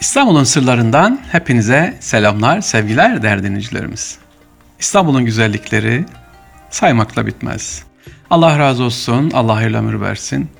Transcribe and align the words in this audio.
İstanbul'un 0.00 0.44
sırlarından 0.44 1.20
hepinize 1.32 1.96
selamlar, 2.00 2.60
sevgiler 2.60 3.22
değerli 3.22 3.42
dinleyicilerimiz. 3.42 4.18
İstanbul'un 4.78 5.24
güzellikleri 5.24 6.04
saymakla 6.70 7.26
bitmez. 7.26 7.82
Allah 8.30 8.58
razı 8.58 8.82
olsun, 8.82 9.30
Allah 9.34 9.56
hayırlı 9.56 9.78
ömür 9.78 10.00
versin. 10.00 10.50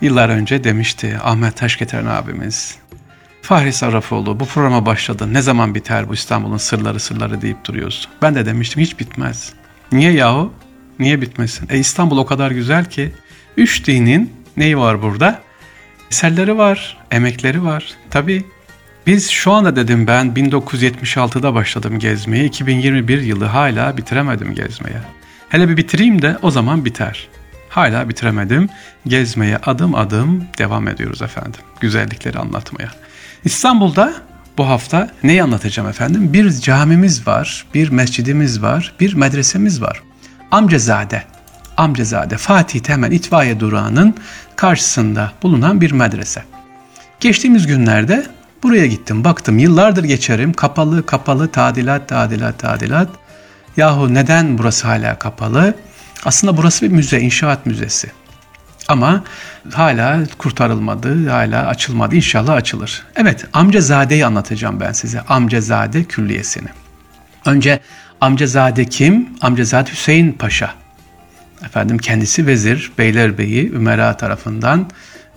Yıllar 0.00 0.28
önce 0.28 0.64
demişti 0.64 1.18
Ahmet 1.24 1.56
Taşketen 1.56 2.06
abimiz. 2.06 2.78
Fahri 3.42 3.72
Sarrafoğlu 3.72 4.40
bu 4.40 4.46
programa 4.46 4.86
başladı. 4.86 5.34
Ne 5.34 5.42
zaman 5.42 5.74
biter 5.74 6.08
bu 6.08 6.14
İstanbul'un 6.14 6.56
sırları 6.56 7.00
sırları 7.00 7.42
deyip 7.42 7.64
duruyorsun. 7.64 8.12
Ben 8.22 8.34
de 8.34 8.46
demiştim 8.46 8.82
hiç 8.82 8.98
bitmez. 8.98 9.52
Niye 9.92 10.12
yahu? 10.12 10.52
Niye 10.98 11.20
bitmesin? 11.20 11.68
E 11.70 11.78
İstanbul 11.78 12.18
o 12.18 12.26
kadar 12.26 12.50
güzel 12.50 12.84
ki. 12.84 13.12
Üç 13.56 13.86
dinin 13.86 14.32
neyi 14.56 14.78
var 14.78 15.02
burada? 15.02 15.40
Eserleri 16.10 16.58
var, 16.58 16.98
emekleri 17.10 17.64
var. 17.64 17.94
Tabii 18.10 18.44
biz 19.06 19.30
şu 19.30 19.52
anda 19.52 19.76
dedim 19.76 20.06
ben 20.06 20.26
1976'da 20.26 21.54
başladım 21.54 21.98
gezmeye. 21.98 22.44
2021 22.44 23.22
yılı 23.22 23.44
hala 23.44 23.96
bitiremedim 23.96 24.54
gezmeye. 24.54 25.00
Hele 25.48 25.68
bir 25.68 25.76
bitireyim 25.76 26.22
de 26.22 26.38
o 26.42 26.50
zaman 26.50 26.84
biter. 26.84 27.28
Hala 27.68 28.08
bitiremedim. 28.08 28.68
Gezmeye 29.06 29.56
adım 29.56 29.94
adım 29.94 30.44
devam 30.58 30.88
ediyoruz 30.88 31.22
efendim. 31.22 31.60
Güzellikleri 31.80 32.38
anlatmaya. 32.38 32.90
İstanbul'da 33.44 34.14
bu 34.58 34.68
hafta 34.68 35.10
neyi 35.22 35.42
anlatacağım 35.42 35.88
efendim? 35.88 36.32
Bir 36.32 36.50
camimiz 36.50 37.26
var, 37.26 37.66
bir 37.74 37.90
mescidimiz 37.90 38.62
var, 38.62 38.94
bir 39.00 39.14
medresemiz 39.14 39.82
var. 39.82 40.02
Amcazade, 40.50 41.22
Amcazade 41.76 42.36
Fatih 42.36 42.80
Temel 42.80 43.12
İtfaiye 43.12 43.60
Durağı'nın 43.60 44.14
karşısında 44.56 45.32
bulunan 45.42 45.80
bir 45.80 45.92
medrese. 45.92 46.42
Geçtiğimiz 47.20 47.66
günlerde 47.66 48.26
buraya 48.62 48.86
gittim, 48.86 49.24
baktım 49.24 49.58
yıllardır 49.58 50.04
geçerim 50.04 50.52
kapalı 50.52 51.06
kapalı 51.06 51.48
tadilat 51.48 52.08
tadilat 52.08 52.58
tadilat. 52.58 53.08
Yahu 53.76 54.14
neden 54.14 54.58
burası 54.58 54.86
hala 54.86 55.18
kapalı? 55.18 55.74
Aslında 56.24 56.56
burası 56.56 56.84
bir 56.84 56.90
müze, 56.90 57.20
inşaat 57.20 57.66
müzesi. 57.66 58.10
Ama 58.88 59.24
hala 59.72 60.20
kurtarılmadı, 60.38 61.28
hala 61.28 61.66
açılmadı. 61.66 62.16
İnşallah 62.16 62.54
açılır. 62.54 63.02
Evet, 63.16 63.44
Amcazade'yi 63.52 64.26
anlatacağım 64.26 64.80
ben 64.80 64.92
size. 64.92 65.20
Amcazade 65.20 66.04
Külliyesini. 66.04 66.68
Önce 67.46 67.80
Amcazade 68.20 68.84
kim? 68.84 69.28
Amcazade 69.40 69.90
Hüseyin 69.90 70.32
Paşa. 70.32 70.74
Efendim 71.64 71.98
kendisi 71.98 72.46
vezir, 72.46 72.92
beylerbeyi, 72.98 73.72
Ümera 73.72 74.16
tarafından 74.16 74.90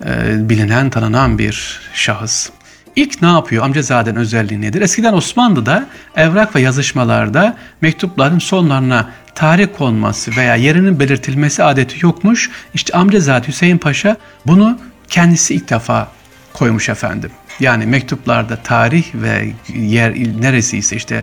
e, 0.04 0.08
bilinen, 0.48 0.90
tanınan 0.90 1.38
bir 1.38 1.80
şahıs. 1.94 2.50
İlk 2.96 3.22
ne 3.22 3.28
yapıyor? 3.28 3.64
Amcazade'nin 3.64 4.16
özelliği 4.16 4.60
nedir? 4.60 4.82
Eskiden 4.82 5.12
Osmanlı'da 5.12 5.86
evrak 6.16 6.56
ve 6.56 6.60
yazışmalarda 6.60 7.56
mektupların 7.80 8.38
sonlarına 8.38 9.10
tarih 9.34 9.68
konması 9.78 10.36
veya 10.36 10.56
yerinin 10.56 11.00
belirtilmesi 11.00 11.64
adeti 11.64 12.06
yokmuş. 12.06 12.50
İşte 12.74 12.98
amcazade 12.98 13.48
Hüseyin 13.48 13.78
Paşa 13.78 14.16
bunu 14.46 14.78
kendisi 15.08 15.54
ilk 15.54 15.70
defa 15.70 16.08
koymuş 16.52 16.88
efendim. 16.88 17.30
Yani 17.60 17.86
mektuplarda 17.86 18.56
tarih 18.56 19.04
ve 19.14 19.52
yer 19.74 20.14
neresi 20.40 20.78
ise 20.78 20.96
işte 20.96 21.22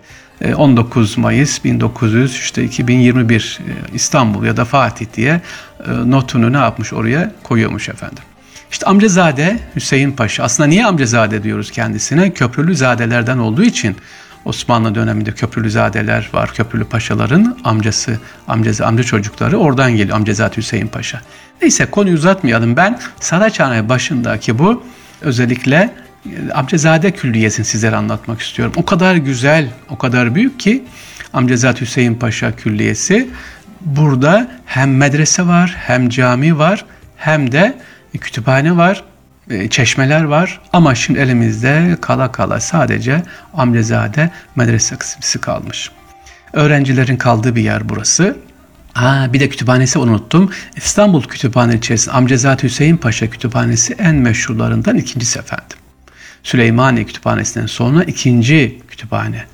19 0.56 1.18
Mayıs 1.18 1.64
1900 1.64 2.32
işte 2.34 2.64
2021 2.64 3.58
e, 3.60 3.94
İstanbul 3.94 4.44
ya 4.44 4.56
da 4.56 4.64
Fatih 4.64 5.06
diye 5.14 5.40
e, 5.86 6.10
notunu 6.10 6.52
ne 6.52 6.56
yapmış 6.56 6.92
oraya 6.92 7.32
koyuyormuş 7.42 7.88
efendim. 7.88 8.24
İşte 8.70 8.86
amcazade 8.86 9.58
Hüseyin 9.76 10.12
Paşa 10.12 10.44
aslında 10.44 10.68
niye 10.68 10.86
amcazade 10.86 11.42
diyoruz 11.42 11.70
kendisine? 11.70 12.32
Köprülü 12.32 12.76
zadelerden 12.76 13.38
olduğu 13.38 13.62
için 13.62 13.96
Osmanlı 14.44 14.94
döneminde 14.94 15.32
köprülü 15.32 15.70
zadeler 15.70 16.30
var. 16.32 16.50
Köprülü 16.54 16.84
paşaların 16.84 17.58
amcası, 17.64 18.18
amcası, 18.48 18.86
amca 18.86 19.04
çocukları 19.04 19.56
oradan 19.58 19.96
geliyor. 19.96 20.16
Amcazade 20.16 20.56
Hüseyin 20.56 20.86
Paşa. 20.86 21.20
Neyse 21.62 21.86
konuyu 21.86 22.14
uzatmayalım. 22.14 22.76
Ben 22.76 22.98
Saraçhane 23.20 23.88
başındaki 23.88 24.58
bu 24.58 24.84
özellikle 25.20 25.90
e, 26.26 26.52
Amcazade 26.52 27.10
Külliyesini 27.10 27.66
sizlere 27.66 27.96
anlatmak 27.96 28.40
istiyorum. 28.40 28.72
O 28.76 28.84
kadar 28.84 29.14
güzel, 29.14 29.70
o 29.90 29.98
kadar 29.98 30.34
büyük 30.34 30.60
ki 30.60 30.84
Amcazade 31.32 31.80
Hüseyin 31.80 32.14
Paşa 32.14 32.56
Külliyesi 32.56 33.30
burada 33.80 34.50
hem 34.66 34.96
medrese 34.96 35.46
var, 35.46 35.76
hem 35.78 36.08
cami 36.08 36.58
var, 36.58 36.84
hem 37.16 37.52
de 37.52 37.78
kütüphane 38.18 38.76
var, 38.76 39.04
e, 39.50 39.68
çeşmeler 39.68 40.24
var 40.24 40.60
ama 40.72 40.94
şimdi 40.94 41.18
elimizde 41.18 41.96
kala 42.00 42.32
kala 42.32 42.60
sadece 42.60 43.22
Amcazade 43.54 44.30
medrese 44.56 44.96
kısmı 44.96 45.40
kalmış. 45.40 45.90
Öğrencilerin 46.52 47.16
kaldığı 47.16 47.56
bir 47.56 47.62
yer 47.62 47.88
burası. 47.88 48.36
Ha, 48.92 49.28
bir 49.32 49.40
de 49.40 49.48
kütüphanesi 49.48 49.98
unuttum. 49.98 50.50
İstanbul 50.76 51.22
Kütüphane 51.22 51.74
içerisinde 51.74 52.14
Amcazade 52.14 52.62
Hüseyin 52.62 52.96
Paşa 52.96 53.30
Kütüphanesi 53.30 53.94
en 53.98 54.14
meşhurlarından 54.14 54.96
ikincisi 54.96 55.38
efendim. 55.38 55.76
Süleymaniye 56.42 57.06
Kütüphanesi'nden 57.06 57.66
sonra 57.66 58.04
ikinci 58.04 58.78
kütüphane. 58.88 59.44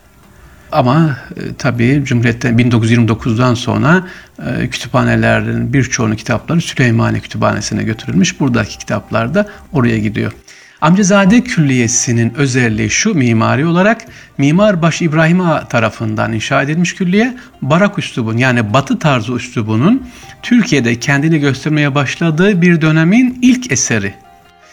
Ama 0.74 1.16
e, 1.36 1.40
tabii 1.58 2.02
Cumhuriyet'ten 2.04 2.58
1929'dan 2.58 3.54
sonra 3.54 4.06
e, 4.46 4.68
kütüphanelerin 4.68 5.72
birçoğunun 5.72 6.16
kitapları 6.16 6.60
Süleymaniye 6.60 7.20
Kütüphanesi'ne 7.20 7.82
götürülmüş. 7.82 8.40
Buradaki 8.40 8.78
kitaplar 8.78 9.34
da 9.34 9.48
oraya 9.72 9.98
gidiyor. 9.98 10.32
Amcazade 10.80 11.40
Külliyesi'nin 11.40 12.34
özelliği 12.34 12.90
şu 12.90 13.14
mimari 13.14 13.66
olarak 13.66 14.04
Mimarbaş 14.38 15.02
İbrahim 15.02 15.40
Ağa 15.40 15.68
tarafından 15.68 16.32
inşa 16.32 16.62
edilmiş 16.62 16.94
külliye 16.94 17.36
barak 17.62 17.98
üslubun 17.98 18.36
yani 18.36 18.72
batı 18.72 18.98
tarzı 18.98 19.32
üslubunun 19.32 20.06
Türkiye'de 20.42 21.00
kendini 21.00 21.38
göstermeye 21.38 21.94
başladığı 21.94 22.62
bir 22.62 22.80
dönemin 22.80 23.38
ilk 23.42 23.72
eseri. 23.72 24.14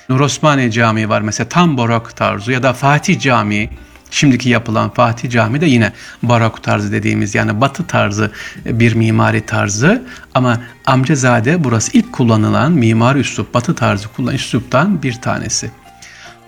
Nur 0.09 0.19
Osmaniye 0.19 0.71
Camii 0.71 1.09
var 1.09 1.21
mesela 1.21 1.49
tam 1.49 1.77
barak 1.77 2.15
tarzı 2.15 2.51
ya 2.51 2.63
da 2.63 2.73
Fatih 2.73 3.19
Camii 3.19 3.69
Şimdiki 4.11 4.49
yapılan 4.49 4.89
Fatih 4.89 5.29
Camii 5.29 5.61
de 5.61 5.65
yine 5.65 5.93
barok 6.23 6.63
tarzı 6.63 6.91
dediğimiz 6.91 7.35
yani 7.35 7.61
batı 7.61 7.87
tarzı 7.87 8.31
bir 8.65 8.93
mimari 8.95 9.45
tarzı 9.45 10.03
ama 10.35 10.61
Amcazade 10.85 11.63
burası 11.63 11.97
ilk 11.97 12.13
kullanılan 12.13 12.71
mimari 12.71 13.19
üslup 13.19 13.53
batı 13.53 13.75
tarzı 13.75 14.07
kullanılan 14.07 14.35
üsluptan 14.35 15.03
bir 15.03 15.13
tanesi. 15.13 15.71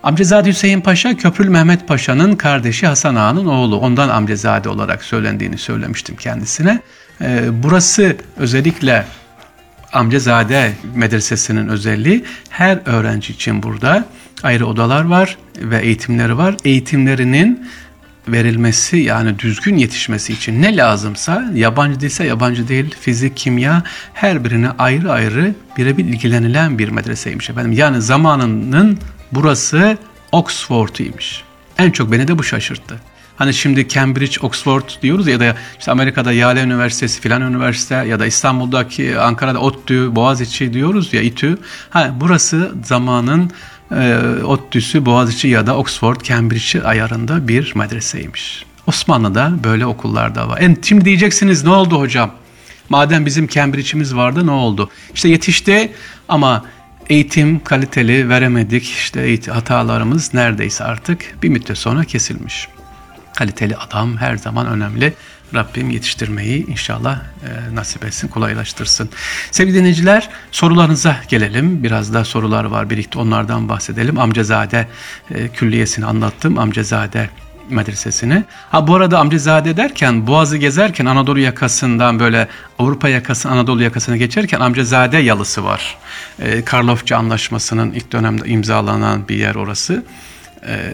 Amcazade 0.03 0.49
Hüseyin 0.49 0.81
Paşa 0.81 1.17
Köprülü 1.17 1.49
Mehmet 1.49 1.87
Paşa'nın 1.87 2.35
kardeşi 2.35 2.87
Hasan 2.87 3.15
Ağa'nın 3.15 3.45
oğlu. 3.45 3.77
Ondan 3.77 4.09
Amcazade 4.09 4.69
olarak 4.69 5.03
söylendiğini 5.03 5.57
söylemiştim 5.57 6.15
kendisine. 6.15 6.81
Ee, 7.21 7.63
burası 7.63 8.17
özellikle 8.37 9.05
Amcazade 9.93 10.73
Medresesi'nin 10.95 11.67
özelliği 11.67 12.23
her 12.49 12.79
öğrenci 12.85 13.33
için 13.33 13.63
burada 13.63 14.05
ayrı 14.43 14.65
odalar 14.65 15.03
var 15.03 15.37
ve 15.57 15.79
eğitimleri 15.79 16.37
var. 16.37 16.55
Eğitimlerinin 16.65 17.67
verilmesi 18.27 18.97
yani 18.97 19.39
düzgün 19.39 19.77
yetişmesi 19.77 20.33
için 20.33 20.61
ne 20.61 20.77
lazımsa 20.77 21.45
yabancı 21.53 21.99
değilse 21.99 22.23
yabancı 22.23 22.67
değil 22.67 22.95
fizik, 22.99 23.37
kimya 23.37 23.83
her 24.13 24.43
birine 24.43 24.69
ayrı 24.69 25.11
ayrı 25.11 25.55
birebir 25.77 26.05
ilgilenilen 26.05 26.79
bir 26.79 26.89
medreseymiş 26.89 27.49
efendim. 27.49 27.71
Yani 27.71 28.01
zamanının 28.01 28.99
burası 29.31 29.97
Oxford'uymuş. 30.31 31.41
En 31.77 31.91
çok 31.91 32.11
beni 32.11 32.27
de 32.27 32.37
bu 32.37 32.43
şaşırttı. 32.43 32.99
Hani 33.43 33.53
şimdi 33.53 33.87
Cambridge, 33.87 34.35
Oxford 34.41 34.83
diyoruz 35.01 35.27
ya 35.27 35.39
da 35.39 35.55
işte 35.79 35.91
Amerika'da 35.91 36.31
Yale 36.31 36.61
Üniversitesi 36.61 37.21
filan 37.21 37.41
üniversite 37.41 37.95
ya 37.95 38.19
da 38.19 38.25
İstanbul'daki 38.25 39.19
Ankara'da 39.19 39.59
ODTÜ, 39.59 40.15
Boğaziçi 40.15 40.73
diyoruz 40.73 41.13
ya 41.13 41.21
İTÜ. 41.21 41.57
Ha, 41.89 42.11
burası 42.19 42.71
zamanın 42.83 43.51
e, 43.91 44.17
ODTÜ'sü, 44.43 45.05
Boğaziçi 45.05 45.47
ya 45.47 45.67
da 45.67 45.77
Oxford, 45.77 46.21
Cambridge 46.21 46.83
ayarında 46.83 47.47
bir 47.47 47.75
medreseymiş. 47.75 48.65
Osmanlı'da 48.87 49.53
böyle 49.63 49.85
okullar 49.85 50.35
da 50.35 50.49
var. 50.49 50.57
En, 50.61 50.77
şimdi 50.81 51.05
diyeceksiniz 51.05 51.63
ne 51.63 51.69
oldu 51.69 51.99
hocam? 51.99 52.31
Madem 52.89 53.25
bizim 53.25 53.47
Cambridge'imiz 53.47 54.15
vardı 54.15 54.47
ne 54.47 54.51
oldu? 54.51 54.89
İşte 55.15 55.29
yetişti 55.29 55.91
ama 56.27 56.65
eğitim 57.09 57.63
kaliteli 57.63 58.29
veremedik. 58.29 58.83
İşte 58.83 59.39
hatalarımız 59.51 60.33
neredeyse 60.33 60.83
artık 60.83 61.43
bir 61.43 61.49
müddet 61.49 61.77
sonra 61.77 62.03
kesilmiş. 62.03 62.67
Kaliteli 63.35 63.77
adam 63.77 64.17
her 64.17 64.37
zaman 64.37 64.67
önemli. 64.67 65.13
Rabbim 65.53 65.89
yetiştirmeyi 65.89 66.67
inşallah 66.67 67.19
e, 67.19 67.75
nasip 67.75 68.05
etsin, 68.05 68.27
kolaylaştırsın. 68.27 69.09
Sevgili 69.51 69.77
dinleyiciler 69.77 70.29
sorularınıza 70.51 71.15
gelelim. 71.27 71.83
Biraz 71.83 72.13
da 72.13 72.25
sorular 72.25 72.63
var 72.63 72.89
birlikte 72.89 73.19
onlardan 73.19 73.69
bahsedelim. 73.69 74.19
Amcazade 74.19 74.87
e, 75.31 75.47
külliyesini 75.47 76.05
anlattım. 76.05 76.57
Amcazade 76.57 77.29
medresesini. 77.69 78.43
Ha 78.71 78.87
bu 78.87 78.95
arada 78.95 79.19
Amcazade 79.19 79.77
derken 79.77 80.27
Boğaz'ı 80.27 80.57
gezerken 80.57 81.05
Anadolu 81.05 81.39
yakasından 81.39 82.19
böyle 82.19 82.47
Avrupa 82.79 83.09
yakası 83.09 83.49
Anadolu 83.49 83.83
yakasına 83.83 84.17
geçerken 84.17 84.59
Amcazade 84.59 85.17
yalısı 85.17 85.63
var. 85.63 85.97
E, 86.39 86.65
Karlofça 86.65 87.17
Anlaşması'nın 87.17 87.91
ilk 87.91 88.11
dönemde 88.11 88.47
imzalanan 88.47 89.27
bir 89.27 89.35
yer 89.35 89.55
orası. 89.55 90.03
E, 90.67 90.93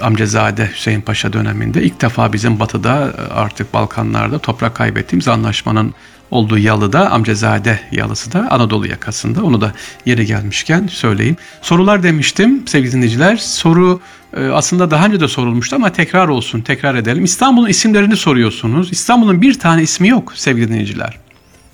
Amcazade 0.00 0.70
Hüseyin 0.74 1.00
Paşa 1.00 1.32
döneminde 1.32 1.82
ilk 1.82 2.00
defa 2.00 2.32
bizim 2.32 2.60
batıda 2.60 3.12
e, 3.18 3.32
artık 3.32 3.74
Balkanlarda 3.74 4.38
toprak 4.38 4.74
kaybettiğimiz 4.74 5.28
anlaşmanın 5.28 5.94
olduğu 6.30 6.58
Yalı'da 6.58 7.10
Amcazade 7.10 7.80
Yalısı 7.92 8.32
da 8.32 8.50
Anadolu 8.50 8.86
yakasında. 8.86 9.44
Onu 9.44 9.60
da 9.60 9.72
yeri 10.06 10.26
gelmişken 10.26 10.86
söyleyeyim. 10.86 11.36
Sorular 11.62 12.02
demiştim 12.02 12.62
sevgili 12.66 12.92
dinleyiciler. 12.92 13.36
Soru 13.36 14.00
e, 14.36 14.48
aslında 14.48 14.90
daha 14.90 15.06
önce 15.06 15.20
de 15.20 15.28
sorulmuştu 15.28 15.76
ama 15.76 15.92
tekrar 15.92 16.28
olsun 16.28 16.60
tekrar 16.60 16.94
edelim. 16.94 17.24
İstanbul'un 17.24 17.68
isimlerini 17.68 18.16
soruyorsunuz. 18.16 18.92
İstanbul'un 18.92 19.42
bir 19.42 19.58
tane 19.58 19.82
ismi 19.82 20.08
yok 20.08 20.32
sevgili 20.36 20.68
dinleyiciler. 20.68 21.18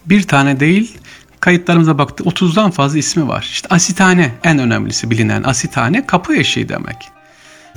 Bir 0.06 0.22
tane 0.22 0.60
değil 0.60 0.98
kayıtlarımıza 1.40 1.98
baktı 1.98 2.24
30'dan 2.24 2.70
fazla 2.70 2.98
ismi 2.98 3.28
var. 3.28 3.48
İşte 3.52 3.68
asitane 3.70 4.32
en 4.44 4.58
önemlisi 4.58 5.10
bilinen 5.10 5.42
asitane 5.42 6.06
kapı 6.06 6.36
eşiği 6.36 6.68
demek. 6.68 7.15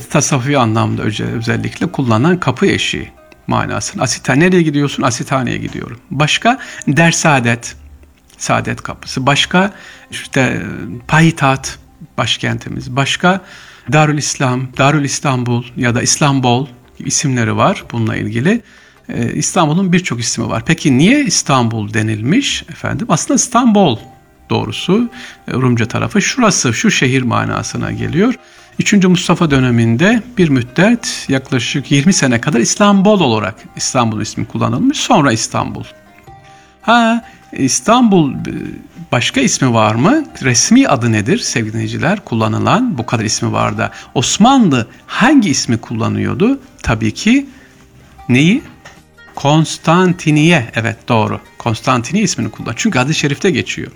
Tasavvufi 0.10 0.58
anlamda 0.58 1.04
özellikle 1.04 1.88
kullanılan 1.92 2.40
kapı 2.40 2.66
eşiği 2.66 3.12
manasını. 3.48 4.04
Asitane 4.04 4.40
nereye 4.46 4.62
gidiyorsun? 4.62 5.04
Asithaneye 5.04 5.58
gidiyorum. 5.58 6.00
Başka 6.12 6.60
dersadet, 6.88 7.76
saadet 8.38 8.82
kapısı. 8.82 9.26
Başka 9.26 9.74
işte 10.12 10.62
payitaht 11.08 11.80
başkentimiz. 12.18 12.96
Başka 12.96 13.42
Darül 13.92 14.18
İslam, 14.18 14.68
Darül 14.78 15.04
İstanbul 15.04 15.64
ya 15.78 15.96
da 15.96 16.02
İstanbul 16.02 16.68
isimleri 17.00 17.58
var 17.58 17.84
bununla 17.92 18.16
ilgili. 18.16 18.62
Ee, 19.10 19.34
İstanbul'un 19.34 19.94
birçok 19.94 20.20
ismi 20.20 20.50
var. 20.50 20.64
Peki 20.66 20.98
niye 20.98 21.26
İstanbul 21.26 21.94
denilmiş 21.94 22.64
efendim? 22.70 23.08
Aslında 23.10 23.36
İstanbul 23.36 23.98
doğrusu 24.50 25.10
e, 25.48 25.54
Rumca 25.54 25.88
tarafı 25.88 26.22
şurası 26.22 26.74
şu 26.74 26.92
şehir 26.92 27.22
manasına 27.22 27.92
geliyor. 27.92 28.36
3. 28.80 28.94
Mustafa 28.94 29.52
döneminde 29.52 30.24
bir 30.38 30.50
müddet 30.50 31.26
yaklaşık 31.30 31.92
20 31.92 32.14
sene 32.14 32.42
kadar 32.42 32.60
İstanbul 32.60 33.22
olarak 33.22 33.56
İstanbul 33.76 34.22
ismi 34.22 34.46
kullanılmış. 34.46 34.98
Sonra 34.98 35.32
İstanbul. 35.32 35.84
Ha 36.82 37.26
İstanbul 37.54 38.34
e, 38.34 38.38
başka 39.12 39.42
ismi 39.42 39.74
var 39.74 39.96
mı? 39.96 40.24
Resmi 40.44 40.88
adı 40.88 41.12
nedir 41.12 41.38
sevgili 41.38 41.74
dinleyiciler? 41.74 42.26
Kullanılan 42.26 42.98
bu 42.98 43.06
kadar 43.06 43.24
ismi 43.24 43.52
var 43.52 43.78
da 43.78 43.92
Osmanlı 44.14 44.88
hangi 45.08 45.50
ismi 45.50 45.78
kullanıyordu? 45.78 46.60
Tabii 46.84 47.14
ki 47.14 47.50
neyi? 48.30 48.62
Konstantiniye. 49.36 50.72
Evet 50.76 50.98
doğru. 51.10 51.40
Konstantiniye 51.58 52.24
ismini 52.24 52.50
kullan. 52.50 52.74
Çünkü 52.76 53.00
adı 53.00 53.14
şerifte 53.14 53.52
geçiyor. 53.52 53.92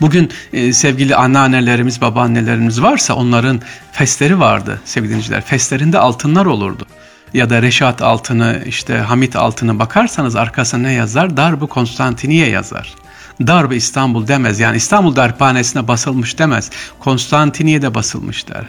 Bugün 0.00 0.30
e, 0.52 0.72
sevgili 0.72 1.16
anneannelerimiz, 1.16 2.00
babaannelerimiz 2.00 2.82
varsa 2.82 3.14
onların 3.14 3.60
fesleri 3.92 4.40
vardı 4.40 4.80
sevgili 4.84 5.10
dinleyiciler. 5.10 5.40
Feslerinde 5.40 5.98
altınlar 5.98 6.46
olurdu. 6.46 6.86
Ya 7.34 7.50
da 7.50 7.62
Reşat 7.62 8.02
altını, 8.02 8.62
işte 8.66 8.98
Hamit 8.98 9.36
altını 9.36 9.78
bakarsanız 9.78 10.36
arkasına 10.36 10.82
ne 10.82 10.92
yazar? 10.92 11.36
Darbu 11.36 11.66
Konstantiniye 11.66 12.48
yazar. 12.48 12.94
Darbe 13.40 13.76
İstanbul 13.76 14.28
demez. 14.28 14.60
Yani 14.60 14.76
İstanbul 14.76 15.16
darphanesine 15.16 15.88
basılmış 15.88 16.38
demez. 16.38 16.70
Konstantiniye'de 17.00 17.94
basılmış 17.94 18.48
der. 18.48 18.64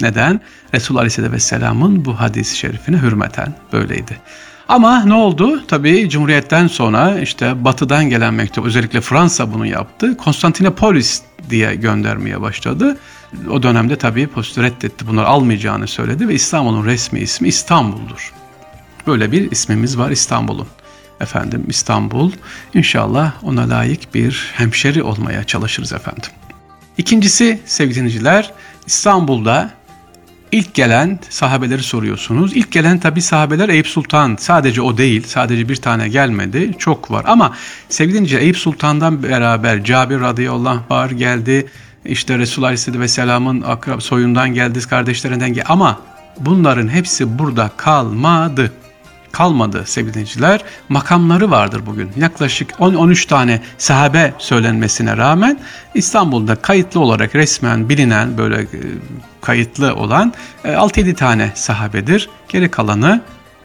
Neden? 0.00 0.40
Resul 0.74 0.96
Aleyhisselatü 0.96 1.32
Vesselam'ın 1.32 2.04
bu 2.04 2.20
hadis-i 2.20 2.56
şerifine 2.56 2.96
hürmeten 2.96 3.54
böyleydi. 3.72 4.20
Ama 4.68 5.04
ne 5.04 5.14
oldu? 5.14 5.66
Tabii 5.68 6.08
Cumhuriyet'ten 6.10 6.66
sonra 6.66 7.20
işte 7.20 7.64
batıdan 7.64 8.10
gelen 8.10 8.34
mektup 8.34 8.66
özellikle 8.66 9.00
Fransa 9.00 9.52
bunu 9.52 9.66
yaptı. 9.66 10.16
Konstantinopolis 10.16 11.22
diye 11.50 11.74
göndermeye 11.74 12.40
başladı. 12.40 12.98
O 13.50 13.62
dönemde 13.62 13.96
tabii 13.96 14.26
postu 14.26 14.62
reddetti. 14.62 15.06
Bunları 15.06 15.26
almayacağını 15.26 15.88
söyledi 15.88 16.28
ve 16.28 16.34
İstanbul'un 16.34 16.84
resmi 16.86 17.20
ismi 17.20 17.48
İstanbul'dur. 17.48 18.32
Böyle 19.06 19.32
bir 19.32 19.50
ismimiz 19.50 19.98
var 19.98 20.10
İstanbul'un. 20.10 20.66
Efendim 21.20 21.64
İstanbul 21.68 22.32
inşallah 22.74 23.32
ona 23.42 23.68
layık 23.68 24.14
bir 24.14 24.52
hemşeri 24.54 25.02
olmaya 25.02 25.44
çalışırız 25.44 25.92
efendim. 25.92 26.30
İkincisi 26.98 27.60
sevgili 27.66 27.96
dinleyiciler 27.96 28.52
İstanbul'da 28.86 29.70
İlk 30.54 30.74
gelen 30.74 31.18
sahabeleri 31.30 31.82
soruyorsunuz. 31.82 32.56
İlk 32.56 32.72
gelen 32.72 32.98
tabi 32.98 33.22
sahabeler 33.22 33.68
Eyüp 33.68 33.86
Sultan. 33.86 34.36
Sadece 34.40 34.82
o 34.82 34.98
değil. 34.98 35.22
Sadece 35.26 35.68
bir 35.68 35.76
tane 35.76 36.08
gelmedi. 36.08 36.74
Çok 36.78 37.10
var. 37.10 37.24
Ama 37.28 37.56
sevgili 37.88 38.14
dinleyiciler 38.14 38.40
Eyüp 38.40 38.56
Sultan'dan 38.56 39.22
beraber 39.22 39.84
Cabir 39.84 40.20
radıyallahu 40.20 40.94
anh 40.94 41.18
geldi. 41.18 41.66
İşte 42.04 42.38
Resulullah 42.38 42.68
aleyhisselatü 42.68 43.00
vesselamın 43.00 43.62
akrab 43.62 44.00
soyundan 44.00 44.54
geldi. 44.54 44.80
Kardeşlerinden 44.80 45.52
geldi. 45.52 45.66
Ama 45.68 46.00
bunların 46.40 46.88
hepsi 46.88 47.38
burada 47.38 47.70
kalmadı 47.76 48.72
kalmadı 49.34 49.82
sevgili 49.86 50.14
dinleyiciler. 50.14 50.60
Makamları 50.88 51.50
vardır 51.50 51.82
bugün. 51.86 52.10
Yaklaşık 52.16 52.70
10-13 52.70 53.26
tane 53.26 53.60
sahabe 53.78 54.34
söylenmesine 54.38 55.16
rağmen 55.16 55.58
İstanbul'da 55.94 56.54
kayıtlı 56.54 57.00
olarak 57.00 57.34
resmen 57.34 57.88
bilinen 57.88 58.38
böyle 58.38 58.62
e, 58.62 58.66
kayıtlı 59.40 59.94
olan 59.94 60.32
6-7 60.64 61.10
e, 61.10 61.14
tane 61.14 61.50
sahabedir. 61.54 62.28
Geri 62.48 62.70
kalanı 62.70 63.20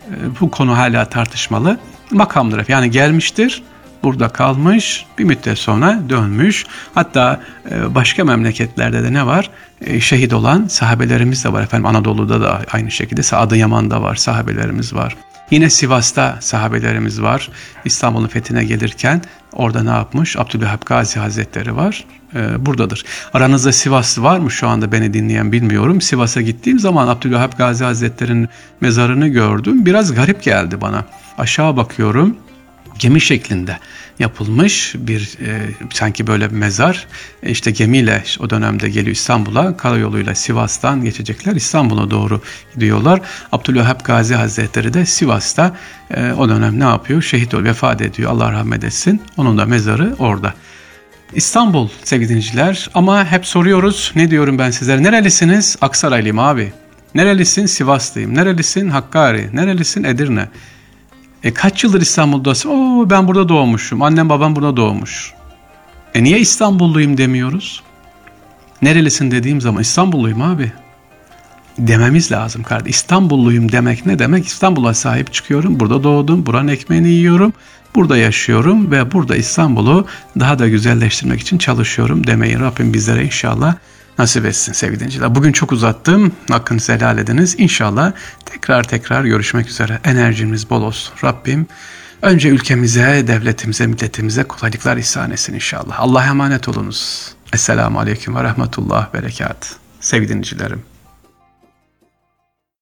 e, 0.07 0.13
bu 0.41 0.51
konu 0.51 0.77
hala 0.77 1.05
tartışmalı 1.05 1.77
makamdır. 2.11 2.65
Yani 2.67 2.91
gelmiştir 2.91 3.63
burada 4.03 4.29
kalmış 4.29 5.05
bir 5.17 5.23
müddet 5.23 5.57
sonra 5.57 5.99
dönmüş. 6.09 6.65
Hatta 6.93 7.41
başka 7.89 8.23
memleketlerde 8.23 9.03
de 9.03 9.13
ne 9.13 9.25
var? 9.25 9.49
Şehit 9.99 10.33
olan 10.33 10.67
sahabelerimiz 10.67 11.45
de 11.45 11.53
var 11.53 11.63
efendim. 11.63 11.85
Anadolu'da 11.85 12.41
da 12.41 12.61
aynı 12.71 12.91
şekilde 12.91 13.35
Adıyaman'da 13.35 14.01
var 14.01 14.15
sahabelerimiz 14.15 14.93
var. 14.93 15.15
Yine 15.51 15.69
Sivas'ta 15.69 16.37
sahabelerimiz 16.41 17.21
var. 17.21 17.49
İstanbul'un 17.85 18.27
fethine 18.27 18.65
gelirken 18.65 19.21
orada 19.53 19.83
ne 19.83 19.89
yapmış? 19.89 20.37
Abdülvahap 20.37 20.85
Gazi 20.85 21.19
Hazretleri 21.19 21.75
var. 21.75 22.05
Ee, 22.35 22.65
buradadır. 22.65 23.05
Aranızda 23.33 23.71
Sivaslı 23.71 24.23
var 24.23 24.39
mı 24.39 24.51
şu 24.51 24.67
anda 24.67 24.91
beni 24.91 25.13
dinleyen 25.13 25.51
bilmiyorum. 25.51 26.01
Sivas'a 26.01 26.41
gittiğim 26.41 26.79
zaman 26.79 27.07
Abdülvahap 27.07 27.57
Gazi 27.57 27.83
Hazretleri'nin 27.83 28.49
mezarını 28.81 29.27
gördüm. 29.27 29.85
Biraz 29.85 30.15
garip 30.15 30.43
geldi 30.43 30.81
bana. 30.81 31.05
Aşağı 31.37 31.77
bakıyorum 31.77 32.37
gemi 32.99 33.21
şeklinde 33.21 33.77
yapılmış 34.19 34.95
bir 34.97 35.37
e, 35.45 35.69
sanki 35.93 36.27
böyle 36.27 36.49
bir 36.49 36.55
mezar. 36.55 37.07
E, 37.43 37.51
işte 37.51 37.71
gemiyle 37.71 38.23
o 38.39 38.49
dönemde 38.49 38.89
geliyor 38.89 39.15
İstanbul'a 39.15 39.77
karayoluyla 39.77 40.35
Sivas'tan 40.35 41.03
geçecekler 41.03 41.55
İstanbul'a 41.55 42.11
doğru 42.11 42.41
gidiyorlar. 42.75 43.21
Abdülvahap 43.51 44.05
Gazi 44.05 44.35
Hazretleri 44.35 44.93
de 44.93 45.05
Sivas'ta 45.05 45.75
e, 46.11 46.31
o 46.31 46.49
dönem 46.49 46.79
ne 46.79 46.83
yapıyor? 46.83 47.21
Şehit 47.21 47.53
oluyor, 47.53 47.69
vefat 47.69 48.01
ediyor. 48.01 48.31
Allah 48.31 48.51
rahmet 48.51 48.83
etsin. 48.83 49.21
Onun 49.37 49.57
da 49.57 49.65
mezarı 49.65 50.15
orada. 50.19 50.53
İstanbul 51.33 51.89
sevgili 52.03 52.29
dinleyiciler 52.29 52.89
ama 52.93 53.25
hep 53.31 53.45
soruyoruz 53.45 54.11
ne 54.15 54.31
diyorum 54.31 54.59
ben 54.59 54.71
sizlere 54.71 55.03
nerelisiniz? 55.03 55.77
Aksaraylıyım 55.81 56.39
abi. 56.39 56.73
Nerelisin? 57.15 57.65
Sivaslıyım. 57.65 58.35
Nerelisin? 58.35 58.89
Hakkari. 58.89 59.49
Nerelisin? 59.53 60.03
Edirne. 60.03 60.47
E 61.43 61.53
kaç 61.53 61.83
yıldır 61.83 62.01
İstanbul'dasın? 62.01 62.69
Oo 62.69 63.09
ben 63.09 63.27
burada 63.27 63.49
doğmuşum. 63.49 64.01
Annem 64.01 64.29
babam 64.29 64.55
burada 64.55 64.77
doğmuş. 64.77 65.33
E 66.13 66.23
niye 66.23 66.39
İstanbulluyum 66.39 67.17
demiyoruz? 67.17 67.83
Nerelisin 68.81 69.31
dediğim 69.31 69.61
zaman 69.61 69.81
İstanbulluyum 69.81 70.41
abi. 70.41 70.71
Dememiz 71.77 72.31
lazım 72.31 72.63
kardeşim. 72.63 72.89
İstanbulluyum 72.89 73.71
demek 73.71 74.05
ne 74.05 74.19
demek? 74.19 74.45
İstanbul'a 74.45 74.93
sahip 74.93 75.33
çıkıyorum. 75.33 75.79
Burada 75.79 76.03
doğdum. 76.03 76.45
Buranın 76.45 76.67
ekmeğini 76.67 77.09
yiyorum. 77.09 77.53
Burada 77.95 78.17
yaşıyorum 78.17 78.91
ve 78.91 79.11
burada 79.11 79.35
İstanbul'u 79.35 80.05
daha 80.39 80.59
da 80.59 80.67
güzelleştirmek 80.67 81.41
için 81.41 81.57
çalışıyorum 81.57 82.27
demeyi 82.27 82.59
Rabbim 82.59 82.93
bizlere 82.93 83.25
inşallah 83.25 83.75
nasip 84.19 84.45
etsin 84.45 84.73
sevgili 84.73 84.99
dinleyiciler. 84.99 85.35
Bugün 85.35 85.51
çok 85.51 85.71
uzattım. 85.71 86.31
Hakkınızı 86.49 86.93
helal 86.93 87.17
ediniz. 87.17 87.55
İnşallah 87.57 88.11
tekrar 88.45 88.83
tekrar 88.83 89.23
görüşmek 89.23 89.69
üzere. 89.69 89.99
Enerjimiz 90.03 90.69
bol 90.69 90.81
olsun. 90.81 91.13
Rabbim 91.23 91.67
önce 92.21 92.49
ülkemize, 92.49 93.27
devletimize, 93.27 93.87
milletimize 93.87 94.43
kolaylıklar 94.43 94.97
ihsan 94.97 95.31
etsin 95.31 95.53
inşallah. 95.53 95.99
Allah'a 95.99 96.25
emanet 96.25 96.67
olunuz. 96.67 97.31
Esselamu 97.53 97.99
Aleyküm 97.99 98.35
ve 98.35 98.43
Rahmetullah 98.43 99.13
Berekat. 99.13 99.75
Sevgili 99.99 100.29
dinleyicilerim. 100.29 100.81